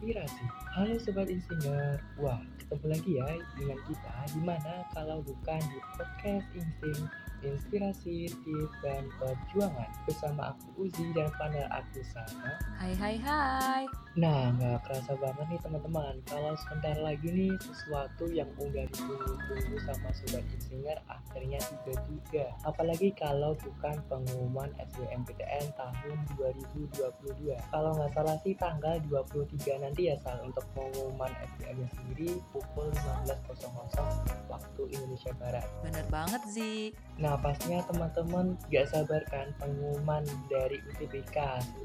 inspirasi. 0.00 0.44
Halo 0.72 0.96
Sobat 0.96 1.28
Insinyur, 1.28 2.00
wah 2.16 2.40
ketemu 2.56 2.86
lagi 2.88 3.10
ya 3.20 3.36
dengan 3.52 3.76
kita 3.84 4.14
Di 4.32 4.40
mana 4.40 4.74
kalau 4.96 5.20
bukan 5.20 5.60
di 5.60 5.78
podcast 5.92 6.48
Insting 6.56 7.04
inspirasi, 7.42 8.28
tips, 8.30 8.76
dan 8.84 9.08
perjuangan 9.16 9.90
bersama 10.04 10.52
aku 10.54 10.88
Uzi 10.88 11.12
dan 11.12 11.28
panel 11.36 11.66
aku 11.72 12.00
Sana. 12.04 12.56
Hai 12.80 12.92
hai 12.96 13.16
hai. 13.20 13.82
Nah, 14.18 14.50
nggak 14.58 14.90
kerasa 14.90 15.14
banget 15.22 15.46
nih 15.54 15.60
teman-teman 15.62 16.14
kalau 16.26 16.52
sebentar 16.66 16.96
lagi 16.98 17.28
nih 17.30 17.54
sesuatu 17.62 18.26
yang 18.26 18.50
udah 18.58 18.82
ditunggu-tunggu 18.90 19.76
sama 19.86 20.10
Sobat 20.10 20.42
Insinyur 20.50 20.98
akhirnya 21.06 21.62
tiba 21.62 21.94
juga. 22.10 22.46
Apalagi 22.66 23.14
kalau 23.14 23.54
bukan 23.62 23.96
pengumuman 24.10 24.70
SBMPTN 24.82 25.70
tahun 25.78 26.18
2022. 26.34 27.54
Kalau 27.70 27.90
nggak 27.94 28.10
salah 28.10 28.36
sih 28.42 28.58
tanggal 28.58 28.98
23 29.06 29.78
nanti 29.78 30.10
ya 30.10 30.16
Sal 30.18 30.42
untuk 30.42 30.66
pengumuman 30.74 31.30
SBM 31.54 31.86
sendiri 31.94 32.42
pukul 32.50 32.90
15.00 32.90 34.50
waktu 34.50 34.82
Indonesia 34.90 35.32
Barat. 35.38 35.66
Bener 35.86 36.06
banget 36.10 36.42
sih. 36.50 36.90
Nah, 37.22 37.29
Pastinya 37.38 37.84
teman-teman 37.86 38.58
gak 38.72 38.86
sabar 38.90 39.22
kan? 39.30 39.52
Pengumuman 39.60 40.26
dari 40.50 40.82
UTBK 40.90 41.36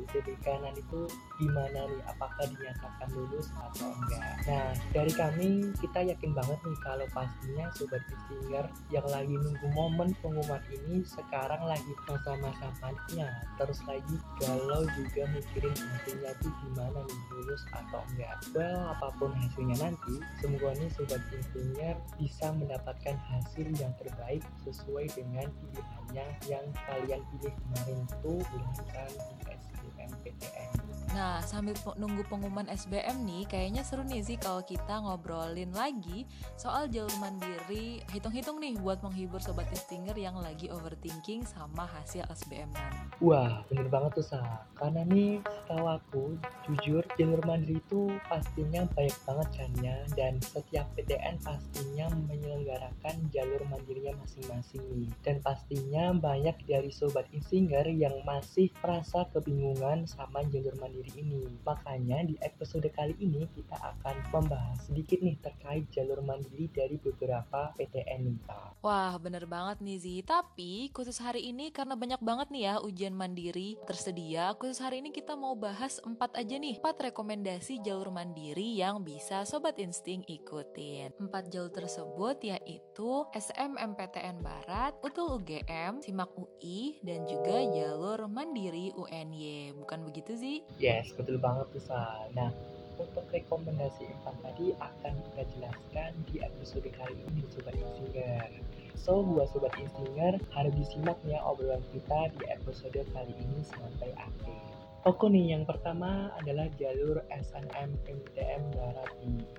UTBK 0.06 0.46
nanti 0.64 0.80
itu 0.80 1.02
gimana 1.42 1.90
nih? 1.92 2.02
Apakah 2.08 2.46
dinyatakan 2.48 3.10
lulus 3.12 3.52
atau 3.52 3.92
enggak? 3.92 4.34
Nah 4.48 4.72
dari 4.96 5.12
kami 5.12 5.50
kita 5.82 6.00
yakin 6.08 6.32
banget 6.32 6.60
nih 6.64 6.80
kalau 6.80 7.08
pastinya 7.12 7.66
Sobat 7.76 8.04
Istinger 8.08 8.66
yang 8.94 9.08
lagi 9.12 9.36
nunggu 9.36 9.68
momen 9.76 10.16
pengumuman 10.24 10.64
ini 10.72 11.04
sekarang 11.04 11.62
lagi 11.68 11.92
masa-masa 12.08 12.72
paniknya 12.80 13.28
Terus 13.60 13.80
lagi 13.90 14.16
galau 14.40 14.88
juga 14.96 15.24
mikirin 15.36 15.76
hasilnya 15.76 16.32
tuh 16.40 16.54
gimana 16.64 17.00
nih 17.04 17.20
lulus 17.34 17.64
atau 17.76 18.02
enggak. 18.14 18.38
Well 18.56 18.96
apa 18.96 19.12
pun 19.20 19.36
hasilnya 19.36 19.76
nanti 19.82 20.16
semoga 20.40 20.72
nih 20.80 20.90
Sobat 20.96 21.22
Istinger 21.34 21.98
bisa 22.16 22.56
mendapatkan 22.56 23.16
hasil 23.20 23.68
yang 23.76 23.92
terbaik 24.00 24.44
sesuai 24.64 25.12
dengan 25.12 25.35
dengan 25.36 25.52
pilihannya 25.60 26.26
yang 26.48 26.66
kalian 26.88 27.22
pilih 27.28 27.52
kemarin 27.60 28.00
itu 28.08 28.34
silahkan 28.40 29.12
di 29.12 29.36
SBMPTN 29.52 30.72
Nah, 31.16 31.40
sambil 31.48 31.72
nunggu 31.96 32.28
pengumuman 32.28 32.68
SBM 32.68 33.24
nih, 33.24 33.48
kayaknya 33.48 33.88
seru 33.88 34.04
nih 34.04 34.20
sih 34.20 34.36
kalau 34.36 34.60
kita 34.68 35.00
ngobrolin 35.00 35.72
lagi 35.72 36.28
soal 36.60 36.92
jalur 36.92 37.16
mandiri. 37.24 38.04
Hitung-hitung 38.12 38.60
nih 38.60 38.76
buat 38.84 39.00
menghibur 39.00 39.40
sobat 39.40 39.72
Istinger 39.72 40.20
yang 40.20 40.36
lagi 40.44 40.68
overthinking 40.68 41.48
sama 41.48 41.88
hasil 41.88 42.28
SBM 42.28 42.68
nanti. 42.76 43.00
Wah, 43.24 43.64
bener 43.72 43.88
banget 43.88 44.20
tuh, 44.20 44.28
Sa. 44.28 44.44
Karena 44.76 45.08
nih, 45.08 45.40
setahu 45.40 45.88
aku, 45.88 46.24
jujur, 46.68 47.08
jalur 47.16 47.40
mandiri 47.48 47.80
itu 47.80 48.12
pastinya 48.28 48.84
banyak 48.92 49.16
banget 49.24 49.48
caranya 49.56 49.96
dan 50.20 50.34
setiap 50.44 50.84
PTN 51.00 51.40
pastinya 51.40 52.12
menyelenggarakan 52.28 53.32
jalur 53.32 53.64
mandirinya 53.72 54.20
masing-masing 54.20 54.84
nih. 54.92 55.08
Dan 55.24 55.40
pastinya 55.40 56.12
banyak 56.12 56.60
dari 56.68 56.92
sobat 56.92 57.32
Istinger 57.32 57.88
yang 57.88 58.20
masih 58.28 58.68
merasa 58.84 59.24
kebingungan 59.32 60.04
sama 60.12 60.44
jalur 60.52 60.76
mandiri 60.76 61.05
ini. 61.14 61.46
Makanya 61.62 62.26
di 62.26 62.36
episode 62.42 62.90
kali 62.90 63.14
ini 63.22 63.46
kita 63.54 63.78
akan 63.78 64.16
membahas 64.34 64.82
sedikit 64.90 65.22
nih 65.22 65.38
terkait 65.38 65.86
jalur 65.94 66.26
mandiri 66.26 66.66
dari 66.74 66.98
beberapa 66.98 67.70
PTN 67.78 68.42
Pak. 68.50 68.82
Wah 68.82 69.18
bener 69.22 69.46
banget 69.46 69.82
nih 69.82 69.98
Zi, 70.02 70.16
tapi 70.26 70.90
khusus 70.90 71.22
hari 71.22 71.50
ini 71.50 71.70
karena 71.70 71.94
banyak 71.98 72.22
banget 72.22 72.48
nih 72.54 72.64
ya 72.70 72.74
ujian 72.82 73.14
mandiri 73.18 73.78
tersedia, 73.86 74.54
khusus 74.58 74.82
hari 74.82 75.02
ini 75.02 75.10
kita 75.10 75.34
mau 75.34 75.58
bahas 75.58 75.98
empat 76.06 76.38
aja 76.38 76.58
nih, 76.58 76.78
empat 76.78 77.14
rekomendasi 77.14 77.82
jalur 77.82 78.14
mandiri 78.14 78.78
yang 78.78 79.02
bisa 79.02 79.42
Sobat 79.46 79.82
Insting 79.82 80.22
ikutin. 80.26 81.14
Empat 81.18 81.50
jalur 81.50 81.74
tersebut 81.74 82.38
yaitu 82.46 83.26
SMMPTN 83.34 84.46
Barat, 84.46 84.94
UTUL 85.02 85.42
UGM, 85.42 86.06
SIMAK 86.06 86.32
UI, 86.38 87.02
dan 87.02 87.26
juga 87.26 87.60
jalur 87.74 88.30
mandiri 88.30 88.94
UNY. 88.94 89.76
Bukan 89.76 90.06
begitu 90.06 90.38
sih? 90.38 90.62
Yes, 90.86 91.10
betul 91.18 91.42
banget 91.42 91.66
tuh 91.74 91.82
Sal. 91.82 92.30
Nah, 92.38 92.54
untuk 93.02 93.26
rekomendasi 93.34 94.06
empat 94.06 94.38
tadi 94.46 94.70
akan 94.78 95.18
kita 95.18 95.42
jelaskan 95.58 96.14
di 96.30 96.38
episode 96.46 96.86
kali 96.94 97.18
ini 97.26 97.42
Sobat 97.50 97.74
Insinger. 97.74 98.54
So, 98.94 99.26
buat 99.26 99.50
Sobat 99.50 99.74
Insinger, 99.82 100.38
harus 100.54 100.74
disimak 100.78 101.18
ya 101.26 101.42
obrolan 101.42 101.82
kita 101.90 102.30
di 102.38 102.42
episode 102.54 103.02
kali 103.18 103.34
ini 103.34 103.66
sampai 103.66 104.14
akhir. 104.14 104.75
Oke 105.06 105.30
nih, 105.30 105.54
yang 105.54 105.70
pertama 105.70 106.34
adalah 106.42 106.66
jalur 106.82 107.22
SNMPTN 107.30 108.74
Barat. 108.74 109.06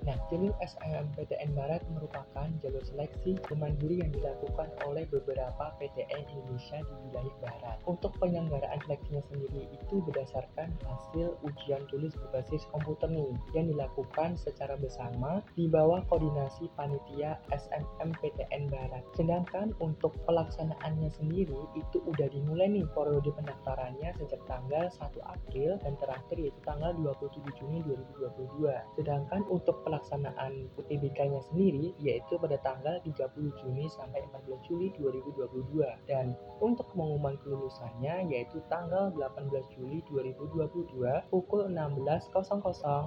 Nah, 0.02 0.18
jalur 0.26 0.50
SNMPTN 0.58 1.54
Barat 1.54 1.86
merupakan 1.94 2.50
jalur 2.58 2.82
seleksi 2.82 3.38
kemandiri 3.46 4.02
yang 4.02 4.10
dilakukan 4.10 4.74
oleh 4.82 5.06
beberapa 5.06 5.70
PTN 5.78 6.26
Indonesia 6.34 6.82
di 6.82 6.94
wilayah 6.98 7.36
Barat. 7.38 7.78
Untuk 7.86 8.10
penyelenggaraan 8.18 8.82
seleksinya 8.90 9.22
sendiri 9.30 9.70
itu 9.70 10.02
berdasarkan 10.10 10.74
hasil 10.82 11.38
ujian 11.46 11.86
tulis 11.94 12.10
berbasis 12.18 12.66
komputer 12.74 13.06
nih, 13.06 13.30
yang 13.54 13.70
dilakukan 13.70 14.34
secara 14.34 14.74
bersama 14.74 15.46
di 15.54 15.70
bawah 15.70 16.02
koordinasi 16.10 16.74
panitia 16.74 17.38
SNMPTN 17.54 18.66
Barat. 18.66 19.06
Sedangkan 19.14 19.78
untuk 19.78 20.10
pelaksanaannya 20.26 21.06
sendiri 21.14 21.70
itu 21.78 22.02
udah 22.02 22.26
dimulai 22.34 22.66
nih 22.66 22.86
periode 22.98 23.30
pendaftarannya 23.30 24.10
sejak 24.18 24.42
tanggal 24.50 24.90
1 24.90 24.98
April 25.22 25.35
dan 25.56 25.94
terakhir 25.96 26.36
yaitu 26.36 26.60
tanggal 26.62 26.92
27 26.94 27.40
Juni 27.56 27.80
2022. 27.84 28.68
Sedangkan 29.00 29.40
untuk 29.48 29.80
pelaksanaan 29.86 30.68
UTBK-nya 30.76 31.40
sendiri 31.48 31.96
yaitu 31.96 32.36
pada 32.36 32.60
tanggal 32.60 33.00
30 33.02 33.60
Juni 33.64 33.88
sampai 33.88 34.20
14 34.32 34.68
Juli 34.68 34.92
2022 35.00 35.80
dan 36.10 36.36
untuk 36.60 36.92
pengumuman 36.92 37.40
kelulusannya 37.40 38.28
yaitu 38.28 38.60
tanggal 38.68 39.08
18 39.16 39.48
Juli 39.72 40.04
2022 40.12 41.32
pukul 41.32 41.72
16.00 41.72 42.36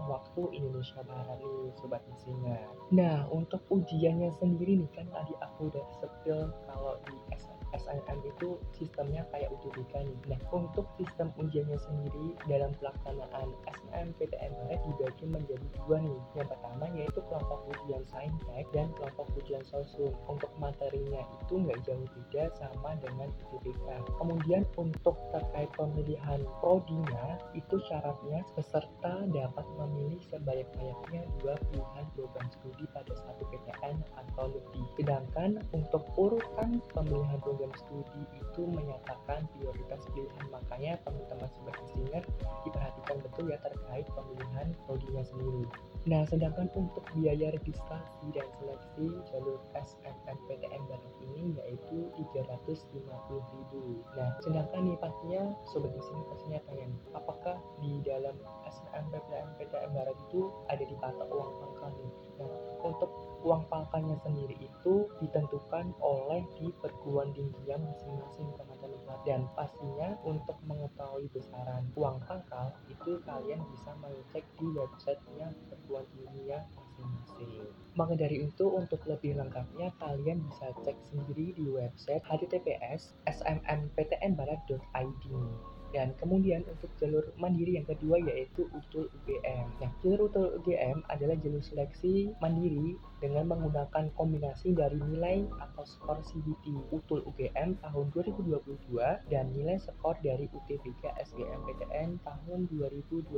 waktu 0.10 0.42
Indonesia 0.58 1.02
Barat 1.06 1.38
nih 1.38 1.72
Sobat 1.78 2.04
Singa. 2.20 2.60
Nah 2.92 3.30
untuk 3.30 3.62
ujiannya 3.70 4.34
sendiri 4.42 4.82
nih 4.82 4.90
kan 4.98 5.06
tadi 5.14 5.34
aku 5.40 5.70
udah 5.70 5.86
sepil 6.02 6.50
kalau 6.66 6.98
di 7.06 7.16
SMA 7.38 7.49
SNM 7.86 8.20
itu 8.28 8.60
sistemnya 8.76 9.24
kayak 9.32 9.50
UTBK 9.56 9.94
nih. 10.04 10.20
Nah, 10.36 10.40
untuk 10.52 10.86
sistem 11.00 11.32
ujiannya 11.40 11.80
sendiri 11.80 12.36
dalam 12.50 12.72
pelaksanaan 12.78 13.50
SNMPTN 13.68 14.52
dibagi 14.90 15.26
menjadi 15.30 15.68
dua 15.86 15.98
nih. 16.02 16.20
Yang 16.36 16.48
pertama 16.56 16.86
yaitu 16.96 17.20
kelompok 17.30 17.60
ujian 17.72 18.04
Saintek 18.10 18.66
dan 18.74 18.88
kelompok 18.98 19.28
ujian 19.40 19.64
Sosum. 19.68 20.12
Untuk 20.28 20.52
materinya 20.58 21.22
itu 21.46 21.54
nggak 21.56 21.80
jauh 21.86 22.08
beda 22.16 22.44
sama 22.58 22.98
dengan 23.00 23.30
UTBK. 23.54 23.88
Kemudian 24.18 24.64
untuk 24.78 25.16
terkait 25.32 25.70
pemilihan 25.78 26.42
prodinya 26.60 27.38
itu 27.54 27.76
syaratnya 27.88 28.44
peserta 28.54 29.14
dapat 29.30 29.66
memilih 29.78 30.22
sebanyak-banyaknya 30.30 31.22
dua 31.40 31.56
pilihan 31.70 32.06
program 32.16 32.48
studi 32.52 32.86
pada 32.92 33.14
satu 33.16 33.44
PTN 33.50 33.96
atau 34.18 34.46
lebih. 34.52 34.86
Sedangkan 34.98 35.62
untuk 35.72 36.04
urutan 36.18 36.82
pemilihan 36.94 37.40
program 37.40 37.69
program 37.70 37.78
studi 37.78 38.22
itu 38.34 38.62
menyatakan 38.66 39.46
prioritas 39.58 40.02
pilihan. 40.14 40.46
Makanya 40.50 40.98
teman-teman 41.06 41.50
sebagai 41.54 41.86
singer 41.94 42.24
diperhatikan 42.66 43.18
betul 43.22 43.46
ya 43.50 43.58
terkait 43.62 44.06
pemilihan 44.10 44.68
prodinya 44.90 45.24
sendiri. 45.24 45.64
Nah 46.10 46.26
sedangkan 46.26 46.68
untuk 46.74 47.06
biaya 47.14 47.54
registrasi 47.54 48.26
dan 48.34 48.48
seleksi 48.58 49.06
jalur 49.30 49.62
SNMPTN 49.78 50.82
Barat 50.90 51.14
ini 51.22 51.54
yaitu 51.62 52.10
350.000 52.34 53.06
nah 54.18 54.30
sedangkan 54.42 54.82
nih 54.86 54.98
pastinya 55.00 55.44
sobat 55.70 55.92
di 55.94 56.02
sini 56.02 56.22
pastinya 56.32 56.60
tanya 56.68 56.88
apakah 57.16 57.56
di 57.84 58.02
dalam 58.04 58.36
SNMPTN 58.66 59.90
Barat 59.94 60.18
itu 60.30 60.50
ada 60.72 60.84
dipatok 60.84 61.28
uang 61.30 61.52
pangkal 61.62 61.92
nih 62.00 62.12
pangkalnya 64.10 64.26
sendiri 64.26 64.58
itu 64.58 65.06
ditentukan 65.22 65.94
oleh 66.02 66.42
di 66.58 66.74
perguruan 66.82 67.30
tinggi 67.38 67.62
masing-masing 67.78 68.50
teman-teman 68.58 69.22
dan 69.22 69.46
pastinya 69.54 70.18
untuk 70.26 70.58
mengetahui 70.66 71.30
besaran 71.30 71.86
uang 71.94 72.18
pangkal 72.26 72.74
itu 72.90 73.22
kalian 73.22 73.62
bisa 73.70 73.94
mengecek 74.02 74.42
di 74.58 74.66
websitenya 74.74 75.54
perguruan 75.70 76.10
tinggi 76.18 76.50
masing-masing. 76.50 77.70
Maka 77.94 78.18
dari 78.18 78.50
itu 78.50 78.66
untuk 78.66 79.06
lebih 79.06 79.38
lengkapnya 79.38 79.94
kalian 80.02 80.42
bisa 80.50 80.74
cek 80.82 80.98
sendiri 81.14 81.54
di 81.54 81.70
website 81.70 82.26
https 82.26 83.14
smmptnbarat.id 83.30 85.24
Dan 85.90 86.14
kemudian 86.22 86.62
untuk 86.70 86.92
jalur 87.02 87.26
mandiri 87.42 87.82
yang 87.82 87.88
kedua 87.88 88.22
yaitu 88.22 88.70
UTUL 88.70 89.10
UGM. 89.10 89.66
Nah, 89.82 89.90
jalur 90.06 90.30
UTUL 90.30 90.62
UGM 90.62 91.02
adalah 91.10 91.36
jalur 91.42 91.64
seleksi 91.64 92.30
mandiri 92.38 92.94
dengan 93.20 93.52
menggunakan 93.52 94.14
kombinasi 94.16 94.72
dari 94.78 95.02
nilai 95.02 95.44
atau 95.60 95.84
skor 95.84 96.24
CBT 96.24 96.94
UTUL 96.94 97.26
UGM 97.28 97.76
tahun 97.84 98.06
2022 98.16 98.96
dan 99.28 99.46
nilai 99.52 99.76
skor 99.82 100.16
dari 100.24 100.48
UTBK 100.48 101.04
SBMPTN 101.20 102.22
tahun 102.24 102.60
2022. 102.72 103.36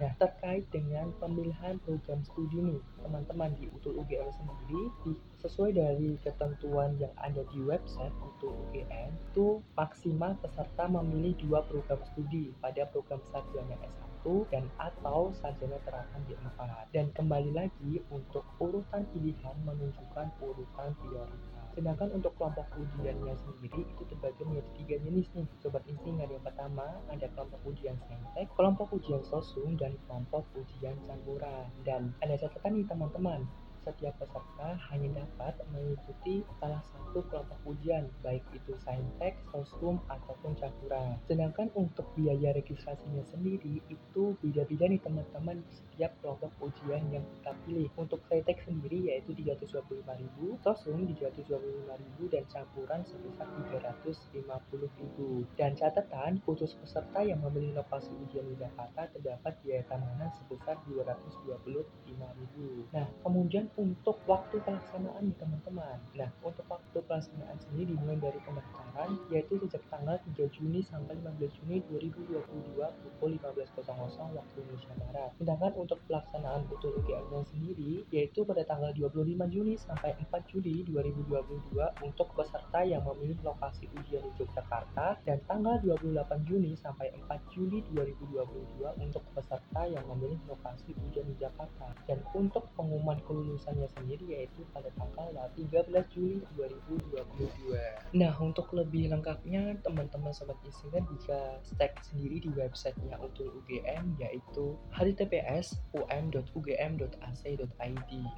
Nah, 0.00 0.12
terkait 0.18 0.66
dengan 0.74 1.14
pemilihan 1.22 1.78
program 1.86 2.20
studi 2.26 2.58
nih, 2.58 2.80
teman-teman 3.04 3.54
di 3.60 3.70
UTUL 3.70 4.00
UGM 4.02 4.30
sendiri 4.34 4.82
di, 5.06 5.12
sesuai 5.40 5.76
dari 5.76 6.18
ketentuan 6.24 6.98
yang 6.98 7.14
ada 7.20 7.46
di 7.54 7.60
website 7.62 8.12
UTUL 8.18 8.54
UGM 8.68 9.10
itu 9.30 9.62
maksimal 9.78 10.34
peserta 10.42 10.90
memilih 10.90 11.32
dua 11.50 11.66
program 11.66 11.98
studi 12.06 12.54
pada 12.62 12.86
program 12.94 13.18
sarjana 13.34 13.74
S1 13.82 14.22
dan 14.54 14.70
atau 14.78 15.34
sarjana 15.34 15.82
terapan 15.82 16.22
di 16.30 16.38
4. 16.38 16.94
Dan 16.94 17.10
kembali 17.10 17.50
lagi 17.50 17.98
untuk 18.14 18.46
urutan 18.62 19.02
pilihan 19.10 19.58
menunjukkan 19.66 20.30
urutan 20.38 20.94
prioritas. 21.02 21.58
Sedangkan 21.74 22.14
untuk 22.14 22.38
kelompok 22.38 22.70
ujiannya 22.78 23.34
sendiri 23.34 23.82
itu 23.82 24.02
terbagi 24.06 24.42
menjadi 24.46 24.70
tiga 24.78 24.96
jenis 25.06 25.26
nih 25.38 25.46
Sobat 25.62 25.86
Insinyur 25.86 26.26
Yang 26.26 26.50
pertama 26.50 26.86
ada 27.06 27.26
kelompok 27.30 27.62
ujian 27.62 27.94
saintek, 28.10 28.50
kelompok 28.58 28.90
ujian 28.90 29.22
sosum, 29.22 29.78
dan 29.78 29.94
kelompok 30.06 30.42
ujian 30.58 30.98
campuran 31.06 31.70
Dan 31.86 32.10
ada 32.26 32.34
catatan 32.34 32.74
nih 32.74 32.86
teman-teman 32.90 33.46
setiap 33.80 34.12
peserta 34.20 34.76
hanya 34.92 35.24
dapat 35.24 35.56
mengikuti 35.72 36.44
salah 36.60 36.84
satu 36.92 37.24
kelompok 37.32 37.56
ujian, 37.64 38.04
baik 38.20 38.44
itu 38.52 38.76
saintek, 38.84 39.40
sosum, 39.48 39.96
ataupun 40.12 40.52
campuran. 40.60 41.16
Sedangkan 41.26 41.72
untuk 41.74 42.04
biaya 42.14 42.52
registrasinya 42.52 43.24
sendiri 43.32 43.80
itu 43.88 44.36
beda-beda 44.44 44.84
nih 44.86 45.00
teman-teman 45.00 45.64
setiap 45.72 46.12
kelompok 46.20 46.52
ujian 46.60 47.00
yang 47.10 47.24
kita 47.40 47.56
pilih. 47.64 47.88
Untuk 47.96 48.20
saintek 48.28 48.60
sendiri 48.62 49.10
yaitu 49.10 49.32
325.000, 49.32 50.60
sosum 50.60 51.00
325.000 51.00 52.34
dan 52.34 52.44
campuran 52.52 53.00
sebesar 53.08 53.48
350.000. 53.72 55.56
Dan 55.56 55.72
catatan 55.74 56.32
khusus 56.44 56.76
peserta 56.76 57.24
yang 57.24 57.40
memilih 57.40 57.80
lokasi 57.80 58.12
ujian 58.28 58.44
di 58.44 58.60
Jakarta 58.60 59.08
terdapat 59.16 59.56
biaya 59.64 59.82
keamanan 59.88 60.28
sebesar 60.36 60.76
225.000. 60.84 62.92
Nah, 62.92 63.06
kemudian 63.22 63.69
untuk 63.78 64.18
waktu 64.26 64.58
pelaksanaan 64.66 65.30
teman-teman. 65.38 65.98
Nah, 66.18 66.30
untuk 66.42 66.66
waktu 66.66 66.98
pelaksanaan 67.06 67.58
sendiri 67.62 67.94
dimulai 67.94 68.18
dari 68.18 68.40
pendaftaran 68.42 69.14
yaitu 69.30 69.56
sejak 69.62 69.82
tanggal 69.86 70.18
3 70.34 70.50
Juni 70.50 70.82
sampai 70.82 71.14
15 71.22 71.56
Juni 71.62 71.76
2022 71.86 72.80
pukul 72.80 73.30
15.00 73.38 74.34
waktu 74.34 74.56
Indonesia 74.58 74.94
Barat. 74.98 75.30
Sedangkan 75.38 75.72
untuk 75.78 75.98
pelaksanaan 76.10 76.66
UTUL 76.66 76.98
UGM 77.04 77.30
sendiri 77.46 77.92
yaitu 78.10 78.42
pada 78.42 78.66
tanggal 78.66 78.90
25 78.90 79.54
Juni 79.54 79.78
sampai 79.78 80.18
4 80.18 80.50
Juli 80.50 80.82
2022 80.90 81.78
untuk 82.02 82.28
peserta 82.34 82.80
yang 82.82 83.06
memilih 83.06 83.38
lokasi 83.46 83.86
ujian 83.94 84.24
di 84.24 84.32
Yogyakarta 84.42 85.22
dan 85.22 85.38
tanggal 85.46 85.78
28 85.84 86.48
Juni 86.48 86.74
sampai 86.74 87.14
4 87.28 87.54
Juli 87.54 87.86
2022 87.94 88.98
untuk 88.98 89.22
peserta 89.32 89.86
yang 89.86 90.02
memilih 90.10 90.40
lokasi 90.50 90.92
ujian 91.06 91.26
di 91.30 91.36
Jakarta. 91.38 91.92
Dan 92.08 92.18
untuk 92.34 92.66
pengumuman 92.74 93.20
kelulusan 93.24 93.59
lulusannya 93.60 93.92
sendiri 93.92 94.24
yaitu 94.32 94.64
pada 94.72 94.88
tanggal 94.96 95.28
13 95.52 95.92
Juli 96.08 96.40
2022. 96.56 98.16
Nah, 98.16 98.32
untuk 98.40 98.72
lebih 98.72 99.12
lengkapnya 99.12 99.76
teman-teman 99.84 100.32
sobat 100.32 100.56
insinyur 100.64 101.04
bisa 101.12 101.60
cek 101.76 102.00
sendiri 102.00 102.40
di 102.40 102.48
websitenya 102.56 103.20
untuk 103.20 103.52
UGM 103.60 104.16
yaitu 104.16 104.80
https 104.96 105.76
um.ugm.ac.id. 105.92 107.12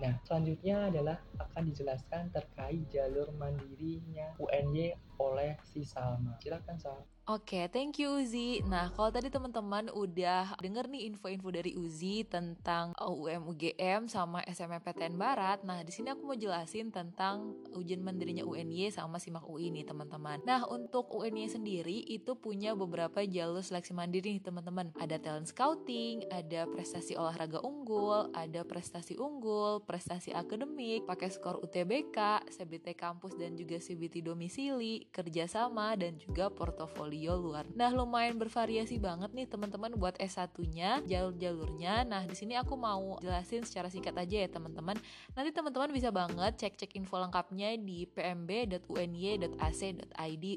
Nah, 0.02 0.14
selanjutnya 0.26 0.90
adalah 0.90 1.22
akan 1.38 1.70
dijelaskan 1.70 2.34
terkait 2.34 2.82
jalur 2.90 3.30
mandirinya 3.38 4.34
UNY 4.42 4.98
oleh 5.22 5.54
si 5.62 5.86
Salma. 5.86 6.34
Silakan 6.42 6.82
Salma. 6.82 7.06
Oke, 7.30 7.54
okay, 7.54 7.70
thank 7.70 8.02
you 8.02 8.18
Uzi. 8.18 8.66
Nah, 8.66 8.90
kalau 8.98 9.14
tadi 9.14 9.30
teman-teman 9.30 9.86
udah 9.94 10.58
denger 10.58 10.90
nih 10.90 11.06
info-info 11.06 11.54
dari 11.54 11.70
Uzi 11.78 12.26
tentang 12.26 12.98
UM 12.98 13.46
UGM 13.46 14.10
sama 14.10 14.42
SMPTN 14.42 15.14
Barat. 15.14 15.62
Nah, 15.62 15.86
di 15.86 15.94
sini 15.94 16.10
aku 16.10 16.26
mau 16.26 16.34
jelasin 16.34 16.90
tentang 16.90 17.54
ujian 17.78 18.02
mandirinya 18.02 18.42
UNY 18.42 18.90
sama 18.90 19.22
SIMAK 19.22 19.46
UI 19.46 19.70
nih, 19.70 19.86
teman-teman. 19.86 20.42
Nah, 20.42 20.66
untuk 20.66 21.14
UNY 21.14 21.46
sendiri 21.46 22.02
itu 22.10 22.34
punya 22.34 22.74
beberapa 22.74 23.22
jalur 23.22 23.62
seleksi 23.62 23.94
mandiri 23.94 24.34
nih, 24.34 24.42
teman-teman. 24.42 24.90
Ada 24.98 25.22
talent 25.22 25.46
scouting, 25.46 26.26
ada 26.26 26.66
prestasi 26.66 27.14
olahraga 27.14 27.62
unggul, 27.62 28.34
ada 28.34 28.66
prestasi 28.66 29.14
unggul, 29.14 29.78
prestasi 29.86 30.34
akademik, 30.34 31.06
pakai 31.06 31.30
skor 31.30 31.62
UTBK, 31.62 32.50
CBT 32.50 32.98
kampus 32.98 33.38
dan 33.38 33.54
juga 33.54 33.78
CBT 33.78 34.26
domisili, 34.26 35.06
kerjasama 35.14 35.94
dan 35.94 36.18
juga 36.18 36.50
portofolio 36.50 37.11
portfolio 37.12 37.36
luar. 37.36 37.68
Nah, 37.76 37.92
lumayan 37.92 38.40
bervariasi 38.40 38.96
banget 38.96 39.36
nih 39.36 39.44
teman-teman 39.44 39.92
buat 40.00 40.16
S1-nya, 40.16 41.04
jalur-jalurnya. 41.04 42.08
Nah, 42.08 42.24
di 42.24 42.32
sini 42.32 42.56
aku 42.56 42.72
mau 42.72 43.20
jelasin 43.20 43.68
secara 43.68 43.92
singkat 43.92 44.16
aja 44.16 44.48
ya 44.48 44.48
teman-teman. 44.48 44.96
Nanti 45.36 45.52
teman-teman 45.52 45.92
bisa 45.92 46.08
banget 46.08 46.56
cek-cek 46.56 46.96
info 46.96 47.20
lengkapnya 47.20 47.76
di 47.76 48.08
pmb.uny.ac.id 48.08 48.84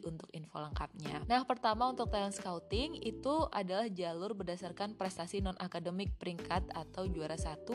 untuk 0.08 0.32
info 0.32 0.64
lengkapnya. 0.64 1.28
Nah, 1.28 1.44
pertama 1.44 1.92
untuk 1.92 2.08
talent 2.08 2.32
scouting 2.40 3.04
itu 3.04 3.52
adalah 3.52 3.92
jalur 3.92 4.32
berdasarkan 4.32 4.96
prestasi 4.96 5.44
non-akademik 5.44 6.16
peringkat 6.16 6.72
atau 6.72 7.04
juara 7.04 7.36
1, 7.36 7.68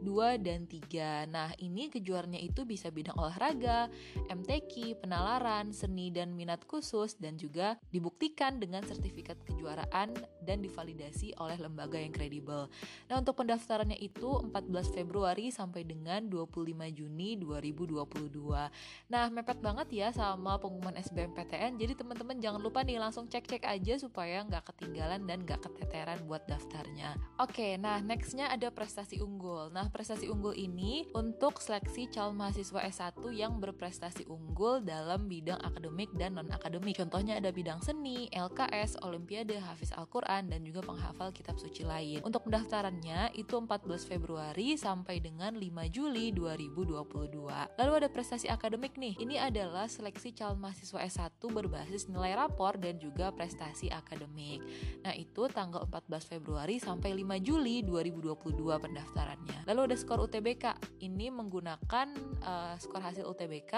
2, 0.00 0.40
dan 0.40 0.64
3. 0.64 1.28
Nah, 1.28 1.52
ini 1.60 1.92
kejuaranya 1.92 2.40
itu 2.40 2.64
bisa 2.64 2.88
bidang 2.88 3.20
olahraga, 3.20 3.92
MTQ, 4.32 5.04
penalaran, 5.04 5.68
seni 5.76 6.08
dan 6.08 6.32
minat 6.32 6.64
khusus, 6.64 7.20
dan 7.20 7.36
juga 7.36 7.76
dibuktikan 7.92 8.21
dibuktikan 8.22 8.62
dengan 8.62 8.86
sertifikat 8.86 9.34
kejuaraan 9.50 10.14
dan 10.46 10.62
divalidasi 10.62 11.34
oleh 11.42 11.58
lembaga 11.58 11.98
yang 11.98 12.14
kredibel. 12.14 12.70
Nah, 13.10 13.18
untuk 13.18 13.34
pendaftarannya 13.42 13.98
itu 13.98 14.46
14 14.46 14.94
Februari 14.94 15.50
sampai 15.50 15.82
dengan 15.82 16.30
25 16.30 16.86
Juni 16.94 17.34
2022. 17.42 18.70
Nah, 19.10 19.26
mepet 19.26 19.58
banget 19.58 19.88
ya 19.90 20.08
sama 20.14 20.54
pengumuman 20.62 20.94
SBMPTN. 21.02 21.82
Jadi 21.82 21.98
teman-teman 21.98 22.38
jangan 22.38 22.62
lupa 22.62 22.86
nih 22.86 23.02
langsung 23.02 23.26
cek-cek 23.26 23.66
aja 23.66 23.98
supaya 23.98 24.46
nggak 24.46 24.70
ketinggalan 24.70 25.26
dan 25.26 25.42
nggak 25.42 25.58
keteteran 25.66 26.22
buat 26.30 26.46
daftarnya. 26.46 27.18
Oke, 27.42 27.74
nah 27.74 27.98
nextnya 27.98 28.54
ada 28.54 28.70
prestasi 28.70 29.18
unggul. 29.18 29.74
Nah, 29.74 29.90
prestasi 29.90 30.30
unggul 30.30 30.54
ini 30.54 31.10
untuk 31.18 31.58
seleksi 31.58 32.06
calon 32.14 32.38
mahasiswa 32.38 32.86
S1 32.86 33.18
yang 33.34 33.58
berprestasi 33.58 34.30
unggul 34.30 34.78
dalam 34.78 35.26
bidang 35.26 35.58
akademik 35.58 36.14
dan 36.14 36.38
non-akademik. 36.38 36.94
Contohnya 37.02 37.42
ada 37.42 37.50
bidang 37.50 37.82
seni, 37.82 38.11
LKS, 38.30 39.00
Olimpiade, 39.04 39.58
Hafiz 39.60 39.92
Al-Quran, 39.92 40.48
dan 40.48 40.60
juga 40.62 40.80
penghafal 40.84 41.30
kitab 41.34 41.58
suci 41.58 41.84
lain. 41.84 42.20
Untuk 42.24 42.46
pendaftarannya 42.48 43.34
itu 43.36 43.58
14 43.58 44.08
Februari 44.08 44.74
sampai 44.76 45.18
dengan 45.18 45.54
5 45.56 45.88
Juli 45.92 46.32
2022. 46.32 47.76
Lalu 47.78 47.92
ada 47.92 48.08
prestasi 48.08 48.48
akademik 48.48 48.96
nih. 48.96 49.18
Ini 49.20 49.52
adalah 49.52 49.90
seleksi 49.90 50.32
calon 50.32 50.60
mahasiswa 50.62 51.00
S1 51.02 51.42
berbasis 51.42 52.08
nilai 52.08 52.38
rapor 52.38 52.78
dan 52.80 52.96
juga 52.96 53.28
prestasi 53.34 53.92
akademik. 53.92 54.64
Nah, 55.04 55.12
itu 55.12 55.48
tanggal 55.50 55.84
14 55.90 56.24
Februari 56.24 56.80
sampai 56.80 57.12
5 57.12 57.42
Juli 57.42 57.84
2022 57.84 58.78
pendaftarannya. 58.78 59.51
Lalu 59.68 59.92
ada 59.92 59.96
skor 59.98 60.22
UTBK. 60.24 60.98
Ini 61.02 61.30
menggunakan 61.34 62.06
uh, 62.42 62.74
skor 62.78 63.02
hasil 63.02 63.26
UTBK 63.26 63.72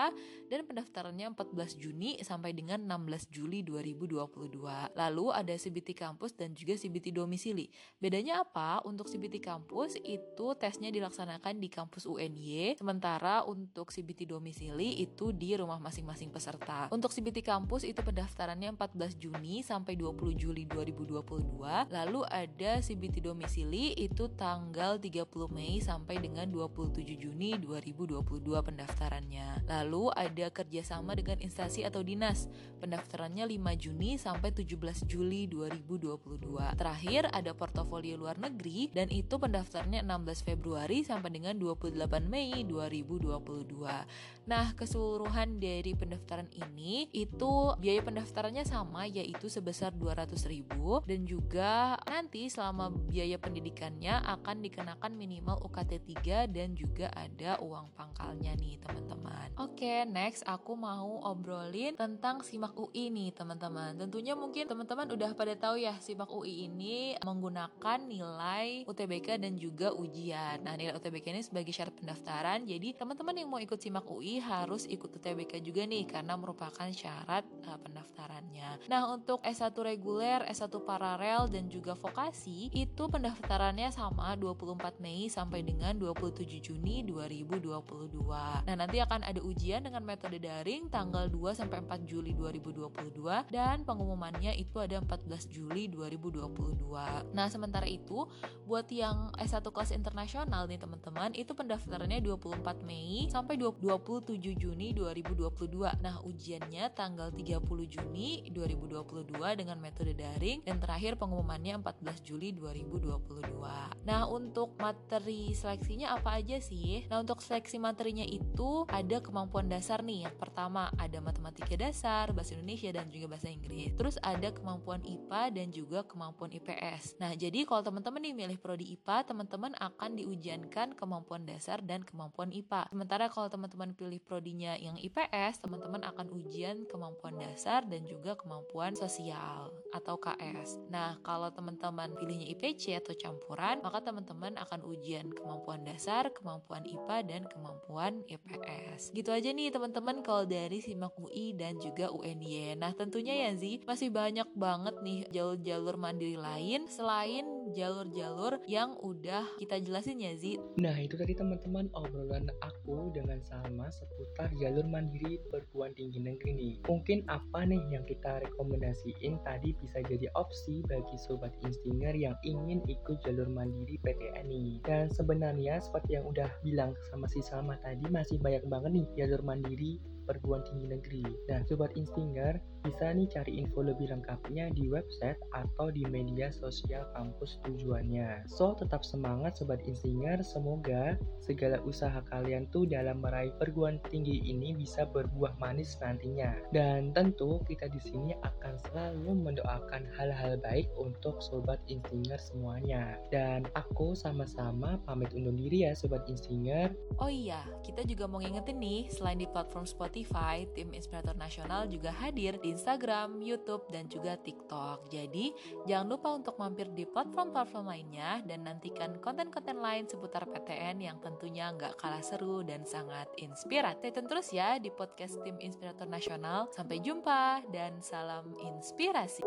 dan 0.49 0.61
pendaftarannya 0.65 1.33
14 1.33 1.81
Juni 1.81 2.21
sampai 2.21 2.53
dengan 2.57 2.81
16 2.85 3.29
Juli 3.33 3.61
2022. 3.65 4.15
2022. 4.15 4.95
Lalu 4.95 5.27
ada 5.33 5.55
CBT 5.55 5.97
kampus 5.97 6.35
dan 6.35 6.53
juga 6.53 6.79
CBT 6.79 7.15
domisili. 7.15 7.69
Bedanya 7.99 8.43
apa? 8.43 8.81
Untuk 8.85 9.11
CBT 9.11 9.41
kampus 9.41 9.97
itu 10.03 10.47
tesnya 10.59 10.91
dilaksanakan 10.91 11.59
di 11.59 11.69
kampus 11.71 12.07
UNY, 12.07 12.79
sementara 12.79 13.43
untuk 13.47 13.91
CBT 13.91 14.29
domisili 14.29 15.03
itu 15.03 15.31
di 15.35 15.55
rumah 15.59 15.79
masing-masing 15.79 16.31
peserta. 16.31 16.89
Untuk 16.91 17.11
CBT 17.11 17.43
kampus 17.45 17.87
itu 17.89 18.01
pendaftarannya 18.01 18.75
14 18.77 19.19
Juni 19.19 19.65
sampai 19.65 19.99
20 19.99 20.35
Juli 20.37 20.65
2022. 20.69 21.91
Lalu 21.91 22.21
ada 22.29 22.73
CBT 22.81 23.25
domisili 23.25 23.97
itu 23.99 24.31
tanggal 24.35 24.99
30 24.99 25.27
Mei 25.51 25.74
sampai 25.81 26.21
dengan 26.21 26.53
27 26.53 27.03
Juni 27.17 27.57
2022 27.57 28.21
pendaftarannya. 28.61 29.65
Lalu 29.65 30.13
ada 30.13 30.47
kerjasama 30.53 31.17
dengan 31.17 31.41
instansi 31.41 31.89
atau 31.89 32.05
dinas. 32.05 32.53
Pendaftarannya 32.85 33.49
5 33.49 33.81
Juni 33.81 34.05
Juni 34.05 34.21
sampai 34.21 34.53
17 34.53 35.09
Juli 35.09 35.49
2022. 35.49 36.77
Terakhir 36.77 37.25
ada 37.33 37.57
portofolio 37.57 38.21
luar 38.21 38.37
negeri 38.37 38.93
dan 38.93 39.09
itu 39.09 39.41
pendaftarnya 39.41 40.05
16 40.05 40.45
Februari 40.45 41.01
sampai 41.01 41.33
dengan 41.33 41.57
28 41.57 41.95
Mei 42.29 42.69
2022. 42.69 44.45
Nah, 44.45 44.77
keseluruhan 44.77 45.57
dari 45.57 45.97
pendaftaran 45.97 46.53
ini 46.53 47.09
itu 47.17 47.73
biaya 47.81 48.05
pendaftarannya 48.05 48.69
sama 48.69 49.09
yaitu 49.09 49.49
sebesar 49.49 49.97
200.000 49.97 50.69
dan 51.09 51.21
juga 51.25 51.97
nanti 52.05 52.53
selama 52.53 52.93
biaya 52.93 53.41
pendidikannya 53.41 54.21
akan 54.21 54.61
dikenakan 54.61 55.17
minimal 55.17 55.64
UKT 55.65 55.93
3 56.21 56.53
dan 56.53 56.77
juga 56.77 57.09
ada 57.17 57.57
uang 57.65 57.91
pangkalnya 57.97 58.53
nih, 58.61 58.77
teman-teman. 58.85 59.49
Oke, 59.57 60.05
next 60.05 60.45
aku 60.45 60.77
mau 60.77 61.23
obrolin 61.25 61.97
tentang 61.97 62.45
SIMAK 62.45 62.75
UI 62.77 63.09
nih, 63.09 63.31
teman-teman. 63.33 63.97
Tentunya 63.97 64.35
mungkin 64.35 64.67
teman-teman 64.67 65.09
udah 65.15 65.31
pada 65.33 65.55
tahu 65.55 65.79
ya, 65.79 65.95
SIMAK 65.97 66.31
UI 66.31 66.67
ini 66.67 67.15
menggunakan 67.23 67.99
nilai 68.03 68.85
UTBK 68.85 69.39
dan 69.39 69.55
juga 69.57 69.95
ujian. 69.95 70.61
Nah, 70.61 70.75
nilai 70.75 70.93
UTBK 70.93 71.33
ini 71.33 71.43
sebagai 71.43 71.71
syarat 71.71 71.95
pendaftaran. 71.95 72.67
Jadi, 72.67 72.99
teman-teman 72.99 73.35
yang 73.39 73.49
mau 73.49 73.63
ikut 73.63 73.79
SIMAK 73.79 74.07
UI 74.11 74.43
harus 74.43 74.85
ikut 74.91 75.09
UTBK 75.09 75.63
juga 75.63 75.87
nih 75.87 76.05
karena 76.11 76.35
merupakan 76.35 76.91
syarat 76.91 77.47
uh, 77.71 77.79
pendaftarannya. 77.79 78.91
Nah, 78.91 79.15
untuk 79.15 79.39
S1 79.47 79.71
reguler, 79.79 80.43
S1 80.51 80.75
paralel 80.83 81.47
dan 81.47 81.71
juga 81.71 81.95
vokasi 81.95 82.75
itu 82.75 83.03
pendaftarannya 83.07 83.95
sama 83.95 84.35
24 84.35 84.99
Mei 84.99 85.31
sampai 85.31 85.54
dengan 85.63 85.95
27 86.01 86.59
Juni 86.59 87.05
2022. 87.07 88.65
Nah, 88.65 88.75
nanti 88.75 88.99
akan 88.99 89.23
ada 89.23 89.39
ujian 89.45 89.85
dengan 89.85 90.03
metode 90.03 90.41
daring 90.41 90.89
tanggal 90.89 91.29
2 91.29 91.55
sampai 91.55 91.85
4 91.85 92.09
Juli 92.09 92.33
2022 92.33 93.53
dan 93.53 93.85
pengumumannya 93.85 94.57
itu 94.57 94.81
ada 94.81 94.99
14 94.99 95.53
Juli 95.53 95.93
2022. 95.93 97.37
Nah, 97.37 97.47
sementara 97.53 97.85
itu 97.85 98.25
buat 98.65 98.89
yang 98.89 99.31
S1 99.37 99.69
kelas 99.69 99.93
internasional 99.93 100.65
nih 100.65 100.81
teman-teman, 100.81 101.37
itu 101.37 101.53
pendaftarannya 101.53 102.25
24 102.25 102.81
Mei 102.89 103.29
sampai 103.29 103.61
27 103.61 104.41
Juni 104.57 104.97
2022. 104.97 106.01
Nah, 106.01 106.25
ujiannya 106.25 106.89
tanggal 106.97 107.29
30 107.29 107.61
Juni 107.85 108.49
2022 108.49 109.61
dengan 109.61 109.77
metode 109.77 110.17
daring 110.17 110.65
dan 110.65 110.81
terakhir 110.81 111.21
pengumumannya 111.21 111.77
14 111.85 112.25
Juli 112.25 112.57
2022. 112.57 114.09
Nah, 114.09 114.25
untuk 114.31 114.73
materi 114.81 115.44
seleksinya 115.53 116.17
apa 116.17 116.41
aja 116.41 116.57
sih? 116.63 117.05
Nah, 117.13 117.21
untuk 117.21 117.45
seleksi 117.45 117.77
materinya 117.77 118.25
itu 118.25 118.89
ada 118.89 119.21
kemampuan 119.21 119.69
dasar 119.69 120.01
nih. 120.01 120.25
Yang 120.25 120.37
pertama 120.41 120.89
ada 120.97 121.19
matematika 121.21 121.77
dasar, 121.77 122.33
bahasa 122.33 122.57
Indonesia 122.57 122.95
dan 122.95 123.13
juga 123.13 123.37
bahasa 123.37 123.53
Inggris. 123.53 123.93
Terus 123.99 124.17
ada 124.25 124.49
kemampuan 124.55 125.05
IPA 125.05 125.43
dan 125.53 125.67
juga 125.75 126.01
kemampuan 126.07 126.55
IPS. 126.55 127.21
Nah, 127.21 127.37
jadi 127.37 127.69
kalau 127.69 127.85
teman-teman 127.85 128.25
nih 128.25 128.35
milih 128.35 128.59
prodi 128.63 128.97
IPA, 128.97 129.29
teman-teman 129.29 129.77
akan 129.77 130.11
diujiankan 130.17 130.97
kemampuan 130.97 131.45
dasar 131.45 131.83
dan 131.83 132.07
kemampuan 132.07 132.49
IPA. 132.55 132.89
Sementara 132.95 133.27
kalau 133.27 133.51
teman-teman 133.51 133.93
pilih 133.93 134.23
prodinya 134.23 134.79
yang 134.79 134.95
IPS, 134.95 135.61
teman-teman 135.61 136.07
akan 136.07 136.31
ujian 136.31 136.87
kemampuan 136.87 137.35
dasar 137.37 137.83
dan 137.91 138.07
juga 138.07 138.39
kemampuan 138.39 138.95
sosial 138.95 139.75
atau 139.91 140.15
KS. 140.15 140.79
Nah, 140.89 141.19
kalau 141.27 141.51
teman-teman 141.51 142.15
pilihnya 142.15 142.47
IPC 142.55 143.03
atau 143.03 143.19
campuran, 143.19 143.83
maka 143.83 143.99
teman-teman 143.99 144.55
akan 144.55 144.87
ujian 144.87 145.34
kemampuan 145.35 145.83
dasar, 145.83 146.31
kemampuan 146.31 146.87
IPA 146.87 147.19
dan 147.27 147.43
kemampuan 147.51 148.23
IPS. 148.31 149.13
Gitu 149.13 149.31
aja 149.35 149.51
nih 149.51 149.75
teman-teman 149.75 150.23
kalau 150.23 150.47
dari 150.47 150.81
SIMAK 150.81 151.15
UI 151.19 151.59
dan 151.59 151.77
juga 151.83 152.09
UNY. 152.15 152.79
Nah, 152.79 152.95
tentunya 152.95 153.49
ya 153.49 153.51
Zi, 153.59 153.83
masih 153.83 154.15
banyak 154.15 154.47
banget 154.55 154.95
nih 155.03 155.27
jalur-jalur 155.35 155.99
mandiri 155.99 156.39
lain 156.39 156.87
selain 156.87 157.45
jalur-jalur 157.75 158.63
yang 158.71 158.95
udah 159.03 159.45
kita 159.59 159.83
jelasin 159.83 160.23
ya 160.23 160.33
Zi. 160.39 160.57
Nah, 160.79 160.95
itu 160.97 161.19
tadi 161.19 161.35
teman-teman 161.35 161.91
obrolan 161.93 162.47
aku 162.63 163.11
dengan 163.11 163.43
Salma 163.43 163.91
seputar 163.91 164.55
jalur 164.63 164.87
mandiri 164.87 165.43
perguruan 165.51 165.91
tinggi 165.99 166.23
negeri 166.23 166.51
nih. 166.55 166.75
Mungkin 166.87 167.27
apa 167.27 167.67
nih 167.67 167.83
yang 167.91 168.07
kita 168.07 168.41
rekomendasiin 168.47 169.43
tadi 169.43 169.75
bisa 169.83 170.01
jadi 170.07 170.31
opsi 170.39 170.87
bagi 170.87 171.17
sobat 171.19 171.51
instinger 171.67 172.15
yang 172.15 172.39
ingin 172.47 172.81
ikut 172.87 173.19
jalur 173.27 173.51
mandiri 173.51 173.99
PTN 174.07 174.47
nih. 174.47 174.79
Dan 174.87 175.11
sebenarnya 175.11 175.83
seperti 175.83 176.17
yang 176.17 176.25
udah 176.31 176.49
bilang 176.63 176.95
sama 177.11 177.27
si 177.27 177.43
Salma 177.43 177.75
tadi 177.83 178.07
masih 178.09 178.39
banyak 178.39 178.65
banget 178.71 179.03
nih 179.03 179.07
jalur 179.19 179.43
mandiri 179.43 179.99
perguruan 180.25 180.65
tinggi 180.67 180.91
negeri. 180.91 181.25
Nah, 181.49 181.61
Sobat 181.69 181.95
Instinger 181.95 182.59
bisa 182.85 183.09
nih 183.17 183.25
cari 183.33 183.65
info 183.65 183.81
lebih 183.81 184.13
lengkapnya 184.13 184.69
di 184.77 184.93
website 184.93 185.41
atau 185.57 185.89
di 185.89 186.05
media 186.05 186.53
sosial 186.53 187.09
kampus 187.17 187.57
tujuannya. 187.65 188.45
So, 188.45 188.77
tetap 188.77 189.01
semangat 189.09 189.57
Sobat 189.57 189.81
Instinger, 189.89 190.45
semoga 190.45 191.17
segala 191.41 191.81
usaha 191.89 192.21
kalian 192.29 192.69
tuh 192.69 192.85
dalam 192.85 193.25
meraih 193.25 193.57
perguruan 193.57 193.97
tinggi 194.13 194.45
ini 194.45 194.77
bisa 194.77 195.09
berbuah 195.09 195.57
manis 195.57 195.97
nantinya. 196.05 196.53
Dan 196.77 197.17
tentu 197.17 197.65
kita 197.65 197.89
di 197.89 198.01
sini 198.05 198.37
akan 198.45 198.75
selalu 198.91 199.33
mendoakan 199.33 200.05
hal-hal 200.21 200.61
baik 200.61 200.89
untuk 201.01 201.41
Sobat 201.41 201.81
Instinger 201.89 202.37
semuanya. 202.37 203.17
Dan 203.33 203.65
aku 203.73 204.13
sama-sama 204.13 205.01
pamit 205.09 205.33
undur 205.33 205.57
diri 205.57 205.89
ya 205.89 205.97
Sobat 205.97 206.29
Instinger. 206.29 206.93
Oh 207.17 207.33
iya, 207.33 207.65
kita 207.81 208.05
juga 208.05 208.29
mau 208.29 208.45
ngingetin 208.45 208.77
nih, 208.77 209.09
selain 209.09 209.41
di 209.41 209.49
platform 209.49 209.89
Spotify, 210.15 210.63
tim 210.79 210.95
Inspirator 210.95 211.35
Nasional 211.35 211.91
juga 211.91 212.15
hadir 212.15 212.55
di 212.63 212.71
Instagram, 212.71 213.43
YouTube, 213.43 213.83
dan 213.91 214.07
juga 214.07 214.39
TikTok. 214.39 215.11
Jadi, 215.11 215.51
jangan 215.91 216.07
lupa 216.07 216.39
untuk 216.39 216.55
mampir 216.55 216.87
di 216.95 217.03
platform-platform 217.03 217.83
lainnya 217.91 218.39
dan 218.47 218.63
nantikan 218.63 219.19
konten-konten 219.19 219.83
lain 219.83 220.07
seputar 220.07 220.47
PTN 220.47 221.03
yang 221.03 221.19
tentunya 221.19 221.75
nggak 221.75 221.99
kalah 221.99 222.23
seru 222.23 222.63
dan 222.63 222.87
sangat 222.87 223.27
inspiratif. 223.43 224.15
Stay 224.15 224.15
terus 224.15 224.55
ya 224.55 224.79
di 224.79 224.95
podcast 224.95 225.43
tim 225.43 225.59
Inspirator 225.59 226.07
Nasional. 226.07 226.71
Sampai 226.71 227.03
jumpa 227.03 227.67
dan 227.75 227.99
salam 227.99 228.55
inspirasi. 228.63 229.43